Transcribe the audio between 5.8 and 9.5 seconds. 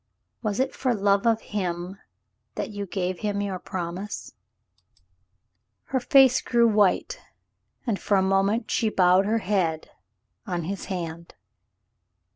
Her face grew white, and for a moment she bowed her